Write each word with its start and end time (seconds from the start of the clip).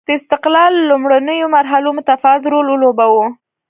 د 0.07 0.09
استقلال 0.19 0.73
لومړنیو 0.89 1.51
مرحلو 1.55 1.89
متفاوت 1.97 2.43
رول 2.51 2.67
ولوباوه. 2.69 3.27